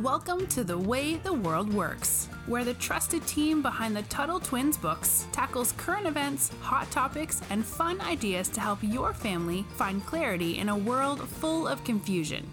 [0.00, 4.78] Welcome to The Way the World Works, where the trusted team behind the Tuttle Twins
[4.78, 10.56] books tackles current events, hot topics, and fun ideas to help your family find clarity
[10.56, 12.48] in a world full of confusion.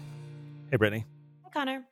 [0.70, 1.06] Hey, Brittany.
[1.44, 1.86] Hi, Connor.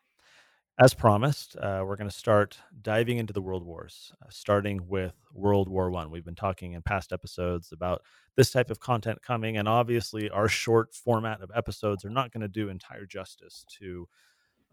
[0.78, 5.14] As promised, uh, we're going to start diving into the world wars, uh, starting with
[5.32, 6.10] World War One.
[6.10, 8.02] We've been talking in past episodes about
[8.36, 12.42] this type of content coming, and obviously, our short format of episodes are not going
[12.42, 14.06] to do entire justice to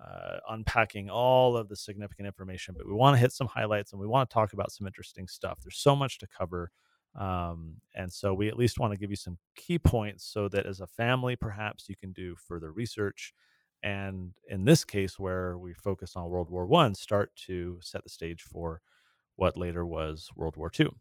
[0.03, 2.75] uh, unpacking all of the significant information.
[2.77, 5.27] But we want to hit some highlights, and we want to talk about some interesting
[5.27, 5.59] stuff.
[5.63, 6.71] There's so much to cover,
[7.19, 10.65] um, and so we at least want to give you some key points so that
[10.65, 13.33] as a family, perhaps you can do further research
[13.85, 18.09] and in this case where we focus on world war one start to set the
[18.09, 18.81] stage for
[19.35, 20.93] what later was world war two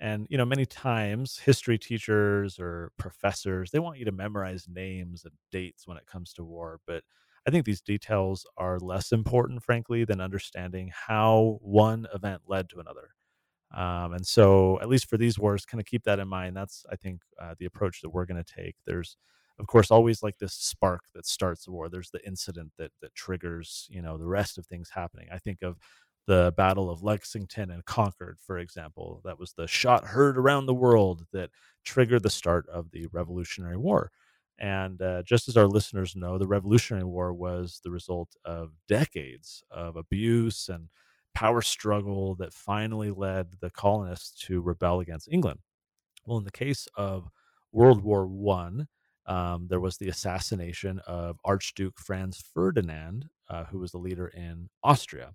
[0.00, 5.24] and you know many times history teachers or professors they want you to memorize names
[5.24, 7.04] and dates when it comes to war but
[7.46, 12.80] i think these details are less important frankly than understanding how one event led to
[12.80, 13.10] another.
[13.74, 16.56] Um, and so at least for these wars kind of keep that in mind.
[16.56, 18.76] That's i think uh, the approach that we're going to take.
[18.86, 19.16] There's
[19.58, 21.88] of course always like this spark that starts the war.
[21.88, 25.28] There's the incident that that triggers you know the rest of things happening.
[25.32, 25.76] I think of
[26.26, 29.22] the battle of lexington and concord for example.
[29.24, 31.50] That was the shot heard around the world that
[31.84, 34.10] triggered the start of the revolutionary war
[34.58, 39.62] and uh, just as our listeners know the revolutionary war was the result of decades
[39.70, 40.88] of abuse and
[41.34, 45.60] power struggle that finally led the colonists to rebel against england.
[46.26, 47.28] Well in the case of
[47.72, 48.88] world war one
[49.26, 54.68] um, there was the assassination of Archduke Franz Ferdinand, uh, who was the leader in
[54.82, 55.32] Austria,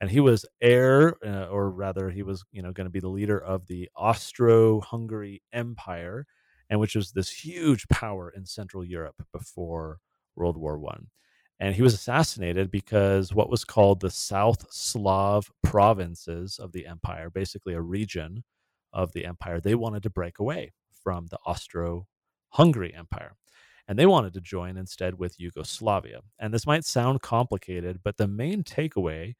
[0.00, 3.08] and he was heir, uh, or rather, he was you know going to be the
[3.08, 6.26] leader of the Austro-Hungary Empire,
[6.70, 9.98] and which was this huge power in Central Europe before
[10.36, 11.08] World War One.
[11.58, 17.28] And he was assassinated because what was called the South Slav provinces of the empire,
[17.28, 18.44] basically a region
[18.94, 20.72] of the empire, they wanted to break away
[21.02, 22.06] from the Austro
[22.50, 23.36] Hungary Empire.
[23.86, 26.20] And they wanted to join instead with Yugoslavia.
[26.38, 29.34] And this might sound complicated, but the main takeaway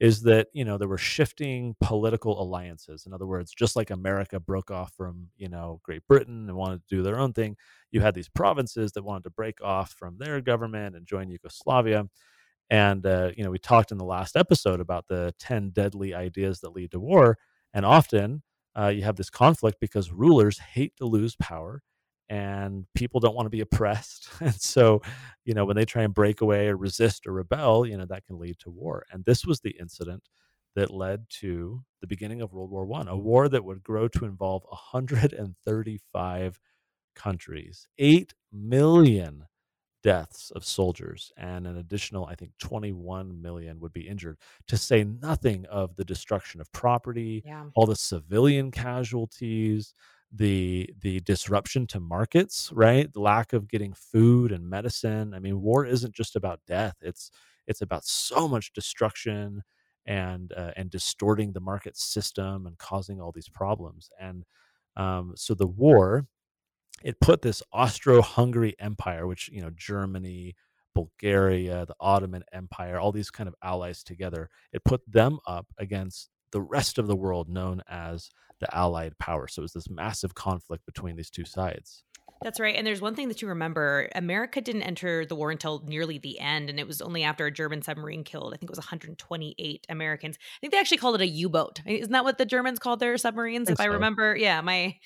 [0.00, 3.06] is that you know there were shifting political alliances.
[3.06, 6.80] In other words just like america broke off from you know great britain and wanted
[6.88, 7.56] to do their own thing
[7.92, 12.06] you had these provinces that wanted to break off from their government and join yugoslavia.
[12.70, 16.60] And uh, you know we talked in the last episode about the 10 deadly ideas
[16.60, 17.38] that lead to war.
[17.74, 18.42] And often
[18.78, 21.82] uh, you have this conflict because rulers hate to lose power
[22.30, 24.30] and people don't want to be oppressed.
[24.42, 25.02] And so
[25.46, 28.26] you know when they try and break away or resist or rebel you know that
[28.26, 29.04] can lead to war.
[29.12, 30.28] And this was the incident
[30.76, 34.24] that led to the beginning of world war one a war that would grow to
[34.26, 36.60] involve 135
[37.16, 39.46] countries 8 million
[40.02, 44.38] deaths of soldiers and an additional i think 21 million would be injured.
[44.68, 47.66] To say nothing of the destruction of property Yeah.
[47.74, 49.94] all the civilian casualties
[50.32, 53.12] the the disruption to markets right?
[53.12, 55.34] The lack of getting food and medicine.
[55.34, 56.96] I mean war isn't just about death.
[57.00, 57.30] It's
[57.66, 59.62] it's about so much destruction
[60.06, 64.10] and uh, and distorting the market system and causing all these problems.
[64.20, 64.44] And
[64.96, 66.26] um, so the war
[67.04, 70.54] it put this austro-hungary empire which you know germany
[70.94, 76.28] bulgaria the ottoman empire all these kind of allies together it put them up against
[76.52, 78.30] the rest of the world known as
[78.60, 82.04] the allied power so it was this massive conflict between these two sides
[82.42, 82.74] That's right.
[82.74, 86.40] And there's one thing that you remember America didn't enter the war until nearly the
[86.40, 86.70] end.
[86.70, 90.38] And it was only after a German submarine killed, I think it was 128 Americans.
[90.40, 91.82] I think they actually called it a U boat.
[91.84, 93.66] Isn't that what the Germans called their submarines?
[93.66, 94.96] think If I remember, yeah, my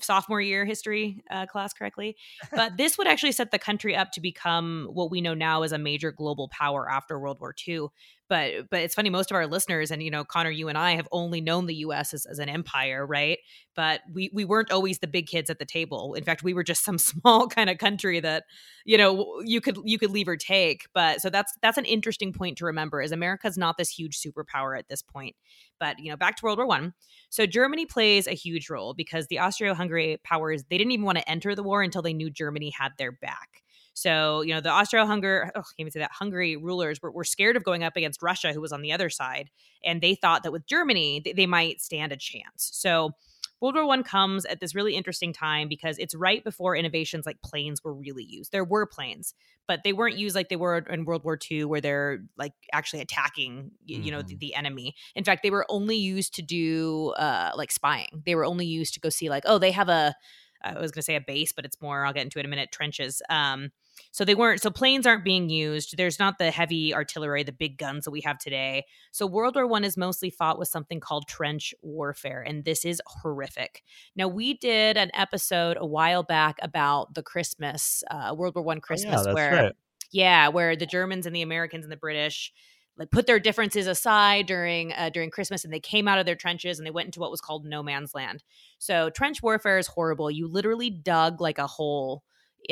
[0.00, 2.16] sophomore year history uh, class correctly.
[2.52, 5.72] But this would actually set the country up to become what we know now as
[5.72, 7.88] a major global power after World War II.
[8.28, 10.96] But but it's funny, most of our listeners, and you know, Connor, you and I
[10.96, 13.38] have only known the US as, as an empire, right?
[13.74, 16.14] But we we weren't always the big kids at the table.
[16.14, 18.44] In fact, we were just some small kind of country that,
[18.84, 20.86] you know, you could you could leave or take.
[20.94, 24.78] But so that's that's an interesting point to remember is America's not this huge superpower
[24.78, 25.36] at this point.
[25.78, 26.94] But you know, back to World War One.
[27.30, 31.30] So Germany plays a huge role because the Austro-Hungary powers they didn't even want to
[31.30, 33.62] enter the war until they knew Germany had their back.
[33.96, 37.24] So, you know, the Austro-Hungary, oh, I can't even say that, Hungary rulers were, were
[37.24, 39.48] scared of going up against Russia, who was on the other side.
[39.82, 42.70] And they thought that with Germany, they, they might stand a chance.
[42.74, 43.12] So
[43.58, 47.40] World War One comes at this really interesting time because it's right before innovations like
[47.42, 48.52] planes were really used.
[48.52, 49.32] There were planes,
[49.66, 53.00] but they weren't used like they were in World War II, where they're like actually
[53.00, 54.38] attacking, y- you know, the, Mhm.
[54.40, 54.94] the enemy.
[55.14, 58.22] In fact, they were only used to do uh, like spying.
[58.26, 60.14] They were only used to go see like, oh, they have a,
[60.62, 62.04] I was going to say a base, but it's more.
[62.04, 62.72] I'll get into it in a minute.
[62.72, 63.22] Trenches.
[63.30, 63.70] Um,
[64.10, 65.96] So they weren't so planes aren't being used.
[65.96, 68.84] There's not the heavy artillery, the big guns that we have today.
[69.12, 73.00] So World War 1 is mostly fought with something called trench warfare and this is
[73.06, 73.82] horrific.
[74.14, 78.80] Now we did an episode a while back about the Christmas uh, World War 1
[78.80, 79.72] Christmas oh, yeah, where right.
[80.12, 82.52] yeah, where the Germans and the Americans and the British
[82.98, 86.34] like put their differences aside during uh, during Christmas and they came out of their
[86.34, 88.42] trenches and they went into what was called no man's land.
[88.78, 90.30] So trench warfare is horrible.
[90.30, 92.22] You literally dug like a hole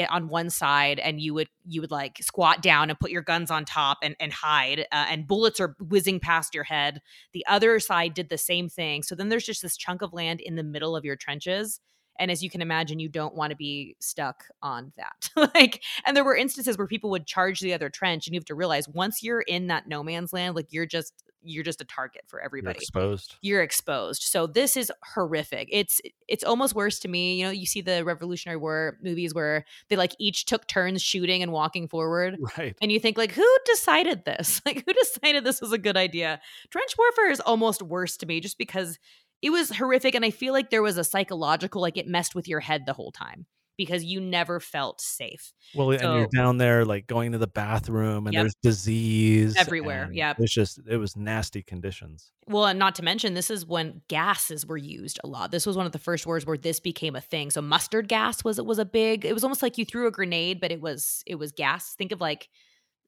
[0.08, 3.50] on one side and you would you would like squat down and put your guns
[3.50, 7.00] on top and, and hide uh, and bullets are whizzing past your head.
[7.32, 9.02] The other side did the same thing.
[9.02, 11.80] So then there's just this chunk of land in the middle of your trenches
[12.18, 15.30] and as you can imagine you don't want to be stuck on that.
[15.54, 18.46] Like and there were instances where people would charge the other trench and you have
[18.46, 21.12] to realize once you're in that no man's land like you're just
[21.44, 22.76] you're just a target for everybody.
[22.76, 23.36] you're exposed.
[23.42, 24.22] You're exposed.
[24.22, 25.68] So this is horrific.
[25.70, 29.64] It's it's almost worse to me you know you see the revolutionary war movies where
[29.88, 32.74] they like each took turns shooting and walking forward right.
[32.80, 34.60] and you think like who decided this?
[34.66, 36.40] Like who decided this was a good idea?
[36.70, 38.98] Trench warfare is almost worse to me just because
[39.42, 42.48] it was horrific and i feel like there was a psychological like it messed with
[42.48, 43.46] your head the whole time
[43.76, 45.52] because you never felt safe.
[45.74, 48.42] Well so, and you're down there like going to the bathroom and yep.
[48.42, 52.32] there's disease everywhere yeah it's just it was nasty conditions.
[52.46, 55.50] Well and not to mention this is when gases were used a lot.
[55.50, 57.50] This was one of the first wars where this became a thing.
[57.50, 60.10] So mustard gas was it was a big it was almost like you threw a
[60.10, 61.94] grenade but it was it was gas.
[61.94, 62.48] Think of like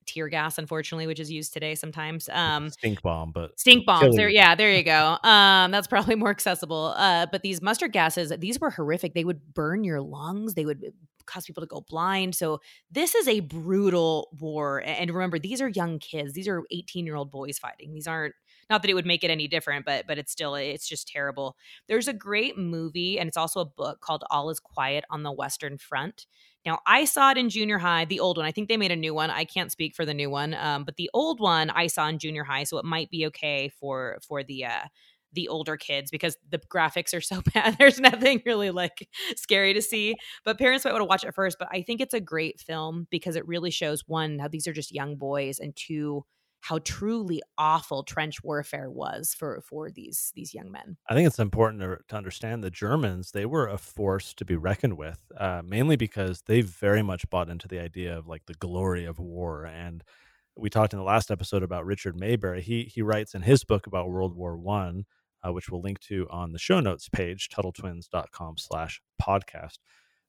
[0.07, 2.29] tear gas, unfortunately, which is used today sometimes.
[2.31, 4.17] Um, stink bomb, but stink bombs.
[4.17, 5.19] There, yeah, there you go.
[5.23, 6.95] Um, that's probably more accessible.
[6.97, 9.15] Uh, but these mustard gases, these were horrific.
[9.15, 10.55] They would burn your lungs.
[10.55, 10.93] They would
[11.27, 12.35] cause people to go blind.
[12.35, 12.61] So
[12.91, 14.83] this is a brutal war.
[14.85, 16.33] And remember, these are young kids.
[16.33, 17.93] These are 18 year old boys fighting.
[17.93, 18.35] These aren't
[18.71, 21.57] not that it would make it any different, but but it's still it's just terrible.
[21.89, 25.33] There's a great movie and it's also a book called All Is Quiet on the
[25.33, 26.27] Western Front.
[26.67, 28.45] Now, I saw it in junior high, the old one.
[28.45, 29.31] I think they made a new one.
[29.31, 32.19] I can't speak for the new one, um, but the old one I saw in
[32.19, 34.83] junior high, so it might be okay for for the uh,
[35.33, 37.77] the older kids because the graphics are so bad.
[37.79, 41.57] There's nothing really like scary to see, but parents might want to watch it first.
[41.59, 44.73] But I think it's a great film because it really shows one how these are
[44.73, 46.25] just young boys, and two
[46.67, 50.97] how truly awful trench warfare was for for these these young men.
[51.09, 54.57] I think it's important to, to understand the Germans they were a force to be
[54.57, 58.55] reckoned with, uh, mainly because they very much bought into the idea of like the
[58.55, 59.65] glory of war.
[59.65, 60.03] And
[60.57, 62.63] we talked in the last episode about Richard Maybury.
[62.63, 65.05] He he writes in his book about World War One,
[65.47, 69.79] uh, which we'll link to on the show notes page, TuttleTwins.com/slash podcast.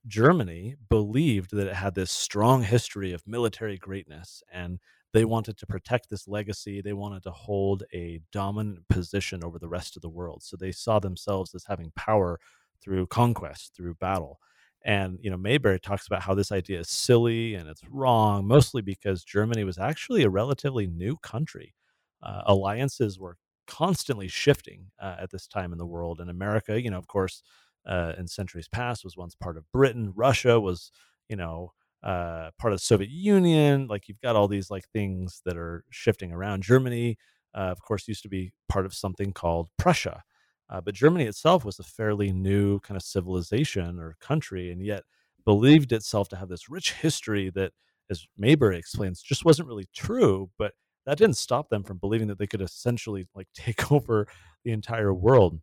[0.05, 4.79] Germany believed that it had this strong history of military greatness and
[5.13, 6.81] they wanted to protect this legacy.
[6.81, 10.43] They wanted to hold a dominant position over the rest of the world.
[10.43, 12.39] So they saw themselves as having power
[12.81, 14.39] through conquest, through battle.
[14.85, 18.81] And you know, Maybury talks about how this idea is silly and it's wrong, mostly
[18.81, 21.73] because Germany was actually a relatively new country.
[22.21, 23.37] Uh, alliances were
[23.67, 26.19] constantly shifting uh, at this time in the world.
[26.19, 27.43] And America, you know, of course,
[27.85, 30.13] uh, in centuries past, was once part of Britain.
[30.15, 30.91] Russia was,
[31.29, 31.73] you know,
[32.07, 33.87] uh, part of the Soviet Union.
[33.87, 36.63] Like you've got all these like things that are shifting around.
[36.63, 37.17] Germany,
[37.53, 40.23] uh, of course, used to be part of something called Prussia,
[40.69, 45.03] uh, but Germany itself was a fairly new kind of civilization or country, and yet
[45.45, 47.73] believed itself to have this rich history that,
[48.09, 50.49] as Maybury explains, just wasn't really true.
[50.57, 50.73] But
[51.05, 54.27] that didn't stop them from believing that they could essentially like take over
[54.63, 55.59] the entire world.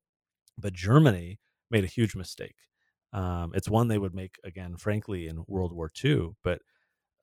[0.58, 1.38] But Germany
[1.70, 2.56] made a huge mistake.
[3.14, 6.30] Um, it's one they would make again, frankly, in World War II.
[6.42, 6.60] But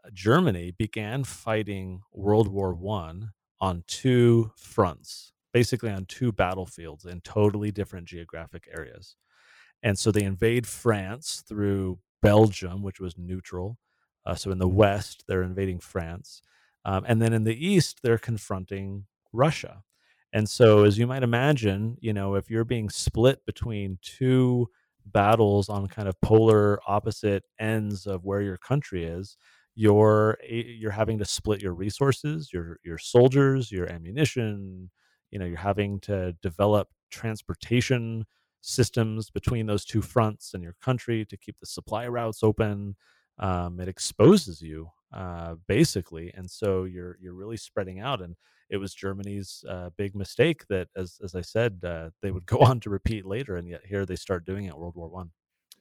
[0.03, 7.21] uh, Germany began fighting World War One on two fronts, basically on two battlefields in
[7.21, 9.17] totally different geographic areas.
[9.83, 13.77] And so they invade France through Belgium, which was neutral.
[14.25, 16.41] Uh, so in the west, they're invading France.
[16.85, 19.83] Um, and then in the east, they're confronting Russia.
[20.33, 24.69] And so, as you might imagine, you know, if you're being split between two
[25.05, 29.37] battles on kind of polar opposite ends of where your country is
[29.75, 34.89] you're you're having to split your resources your your soldiers your ammunition
[35.31, 38.25] you know you're having to develop transportation
[38.61, 42.95] systems between those two fronts in your country to keep the supply routes open.
[43.39, 48.35] Um, it exposes you uh, basically and so you're you're really spreading out and
[48.71, 52.59] it was Germany's uh, big mistake that, as as I said, uh, they would go
[52.59, 54.77] on to repeat later, and yet here they start doing it.
[54.77, 55.31] World War One.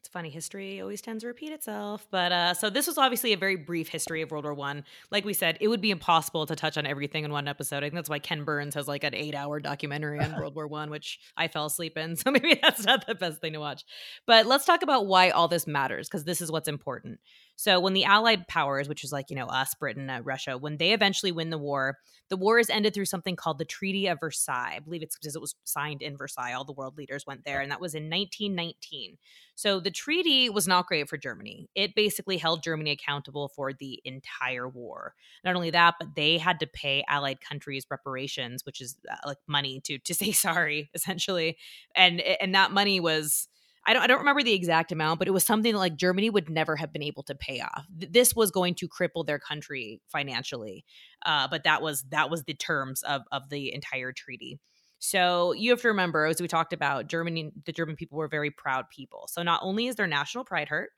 [0.00, 2.06] It's funny, history always tends to repeat itself.
[2.11, 4.85] But uh, so this was obviously a very brief history of World War One.
[5.11, 7.78] Like we said, it would be impossible to touch on everything in one episode.
[7.78, 10.90] I think that's why Ken Burns has like an eight-hour documentary on World War One,
[10.90, 12.16] which I fell asleep in.
[12.20, 13.85] So maybe that's not the best thing to watch.
[14.26, 17.20] But let's talk about why all this matters, because this is what's important.
[17.61, 20.79] So when the Allied powers, which is like, you know, us, Britain, uh, Russia, when
[20.79, 21.99] they eventually win the war,
[22.31, 24.76] the war is ended through something called the Treaty of Versailles.
[24.76, 26.55] I believe it's because it was signed in Versailles.
[26.55, 29.19] All the world leaders went there, and that was in 1919.
[29.57, 31.69] So the treaty was not great for Germany.
[31.75, 35.12] It basically held Germany accountable for the entire war.
[35.45, 39.37] Not only that, but they had to pay Allied countries reparations, which is uh, like
[39.47, 41.59] money to to say sorry, essentially.
[41.95, 43.49] And and that money was
[43.87, 46.28] I don't I don't remember the exact amount, but it was something that like Germany
[46.28, 47.87] would never have been able to pay off.
[47.90, 50.84] This was going to cripple their country financially.
[51.25, 54.60] Uh, but that was that was the terms of of the entire treaty.
[54.99, 58.50] So you have to remember, as we talked about, Germany, the German people were very
[58.50, 59.28] proud people.
[59.28, 60.90] So not only is their national pride hurt,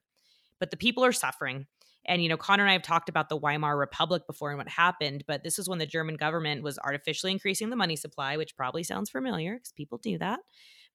[0.58, 1.66] but the people are suffering.
[2.04, 4.68] And you know, Connor and I have talked about the Weimar Republic before and what
[4.68, 8.56] happened, but this is when the German government was artificially increasing the money supply, which
[8.56, 10.40] probably sounds familiar because people do that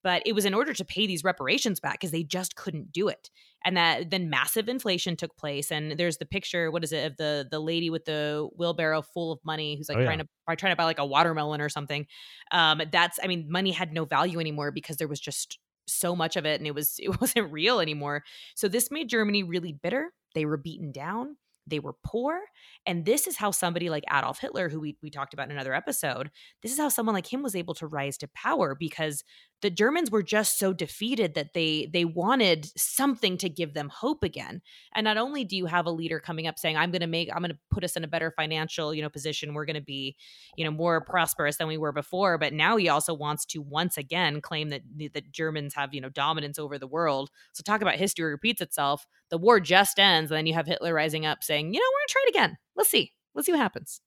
[0.04, 3.08] but it was in order to pay these reparations back because they just couldn't do
[3.08, 3.30] it.
[3.66, 7.18] And that then massive inflation took place and there's the picture what is it of
[7.18, 10.25] the the lady with the wheelbarrow full of money who's like oh, trying yeah.
[10.50, 12.06] to trying to buy like a watermelon or something.
[12.51, 16.36] Um that's i mean money had no value anymore because there was just so much
[16.36, 18.24] of it and it was it wasn't real anymore.
[18.56, 20.13] So this made germany really bitter.
[20.36, 21.36] They were beaten down.
[21.68, 22.39] They were poor.
[22.86, 25.74] And this is how somebody like Adolf Hitler, who we, we talked about in another
[25.74, 26.32] episode,
[26.63, 29.24] this is how someone like him was able to rise to power because
[29.62, 34.24] the Germans were just so defeated that they they wanted something to give them hope
[34.24, 34.62] again.
[34.94, 37.42] And not only do you have a leader coming up saying, I'm gonna make I'm
[37.42, 40.16] gonna put us in a better financial, you know, position, we're gonna be,
[40.56, 43.98] you know, more prosperous than we were before, but now he also wants to once
[43.98, 47.30] again claim that the Germans have, you know, dominance over the world.
[47.54, 49.08] So talk about history repeats itself.
[49.30, 52.00] The war just ends, and then you have Hitler rising up saying, you know, we're
[52.02, 52.58] gonna try it again.
[52.76, 53.12] Let's see.
[53.34, 54.02] Let's see what happens.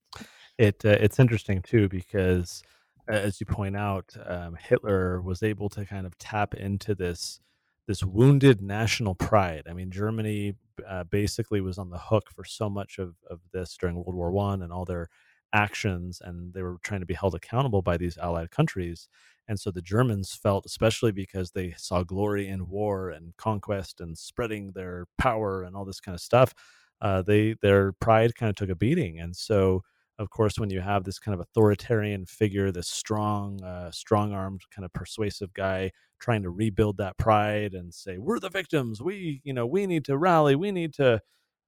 [0.59, 2.63] It uh, it's interesting too because,
[3.11, 7.41] as you point out, um, Hitler was able to kind of tap into this
[7.87, 9.65] this wounded national pride.
[9.69, 10.55] I mean, Germany
[10.89, 14.31] uh, basically was on the hook for so much of, of this during World War
[14.31, 15.09] One and all their
[15.53, 19.09] actions, and they were trying to be held accountable by these allied countries.
[19.49, 24.17] And so the Germans felt, especially because they saw glory in war and conquest and
[24.17, 26.55] spreading their power and all this kind of stuff,
[27.01, 29.83] uh, they their pride kind of took a beating, and so
[30.21, 34.85] of course when you have this kind of authoritarian figure, this strong, uh, strong-armed kind
[34.85, 39.55] of persuasive guy trying to rebuild that pride and say we're the victims, we you
[39.55, 41.21] know we need to rally, we need to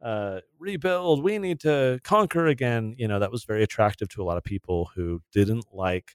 [0.02, 2.94] uh, rebuild, we need to conquer again.
[2.98, 6.12] You know that was very attractive to a lot of people who didn't like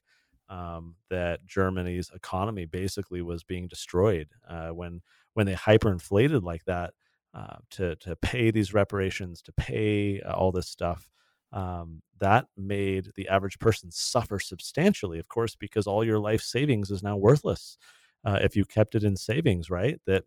[0.48, 5.00] um, that Germany's economy basically was being destroyed uh, when
[5.34, 6.94] when they hyperinflated like that
[7.34, 11.10] uh, to to pay these reparations, to pay uh, all this stuff.
[11.52, 16.90] Um, that made the average person suffer substantially, of course, because all your life savings
[16.90, 17.78] is now worthless
[18.24, 20.00] uh, if you kept it in savings, right?
[20.06, 20.24] That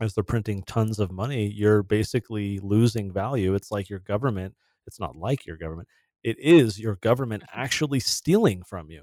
[0.00, 3.54] as they're printing tons of money, you're basically losing value.
[3.54, 4.54] It's like your government.
[4.86, 5.88] It's not like your government.
[6.22, 9.02] It is your government actually stealing from you,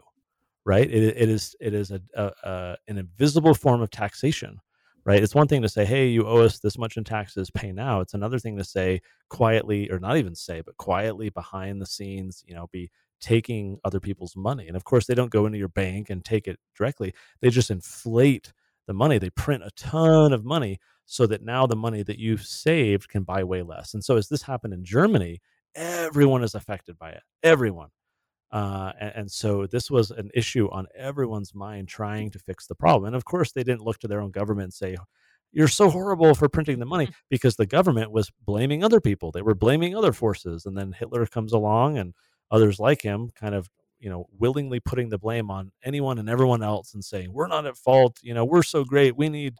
[0.65, 0.89] right?
[0.89, 4.59] It, it is it is a, a, a an invisible form of taxation
[5.05, 5.21] right?
[5.21, 8.01] It's one thing to say, hey, you owe us this much in taxes, pay now.
[8.01, 12.43] It's another thing to say quietly, or not even say, but quietly behind the scenes,
[12.47, 14.67] you know, be taking other people's money.
[14.67, 17.71] And of course, they don't go into your bank and take it directly, they just
[17.71, 18.53] inflate
[18.87, 19.17] the money.
[19.17, 23.23] They print a ton of money so that now the money that you've saved can
[23.23, 23.93] buy way less.
[23.93, 25.41] And so, as this happened in Germany,
[25.75, 27.21] everyone is affected by it.
[27.43, 27.89] Everyone.
[28.53, 32.75] Uh, and, and, so this was an issue on everyone's mind trying to fix the
[32.75, 33.07] problem.
[33.07, 34.95] And of course, they didn't look to their own government and say,
[35.51, 39.31] You're so horrible for printing the money, because the government was blaming other people.
[39.31, 40.67] They were blaming other forces.
[40.67, 42.13] And then Hitler comes along and
[42.51, 43.67] others like him kind of
[43.99, 47.65] you know willingly putting the blame on anyone and everyone else and saying we're not
[47.65, 49.55] at fault you know we're so great we need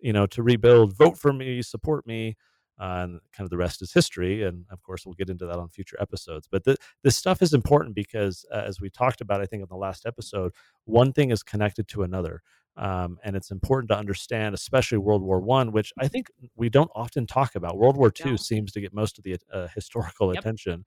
[0.00, 2.36] you know to rebuild vote for me support me
[2.80, 4.44] uh, and kind of the rest is history.
[4.44, 6.48] And of course, we'll get into that on future episodes.
[6.50, 9.68] But the, this stuff is important because, uh, as we talked about, I think in
[9.68, 10.52] the last episode,
[10.84, 12.42] one thing is connected to another.
[12.76, 16.90] Um, and it's important to understand, especially World War One, which I think we don't
[16.94, 17.76] often talk about.
[17.76, 18.36] World War Two yeah.
[18.36, 20.40] seems to get most of the uh, historical yep.
[20.40, 20.84] attention,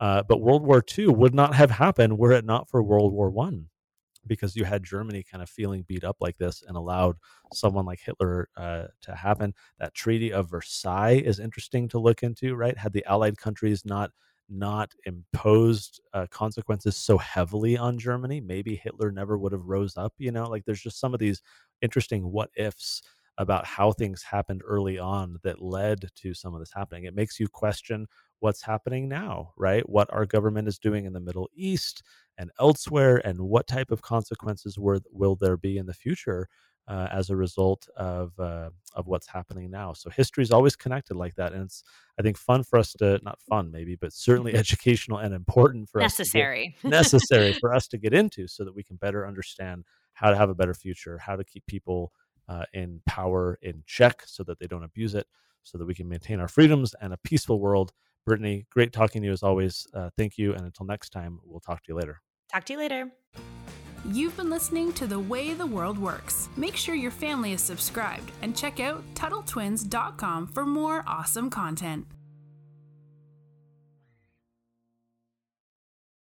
[0.00, 3.28] uh, but World War Two would not have happened were it not for World War
[3.28, 3.66] One
[4.26, 7.16] because you had Germany kind of feeling beat up like this and allowed
[7.52, 9.54] someone like Hitler uh, to happen.
[9.78, 12.76] That Treaty of Versailles is interesting to look into, right?
[12.76, 14.10] Had the Allied countries not
[14.48, 20.12] not imposed uh, consequences so heavily on Germany, maybe Hitler never would have rose up.
[20.18, 21.42] You know, like there's just some of these
[21.80, 23.02] interesting what ifs
[23.38, 27.04] about how things happened early on that led to some of this happening.
[27.04, 28.06] It makes you question
[28.44, 29.88] what's happening now, right?
[29.88, 32.02] What our government is doing in the Middle East
[32.36, 36.46] and elsewhere, and what type of consequences were, will there be in the future
[36.86, 39.94] uh, as a result of uh, of what's happening now.
[39.94, 41.82] So history is always connected like that, and it's
[42.18, 46.02] I think fun for us to not fun maybe, but certainly educational and important for
[46.02, 46.76] necessary.
[46.76, 50.28] us necessary necessary for us to get into so that we can better understand how
[50.28, 52.12] to have a better future, how to keep people
[52.50, 55.26] uh, in power in check so that they don't abuse it,
[55.62, 57.94] so that we can maintain our freedoms and a peaceful world.
[58.26, 59.86] Brittany, great talking to you as always.
[59.94, 62.20] Uh, thank you, and until next time, we'll talk to you later.
[62.52, 63.10] Talk to you later.
[64.10, 66.48] You've been listening to The Way the World Works.
[66.56, 72.06] Make sure your family is subscribed and check out TuttleTwins.com for more awesome content.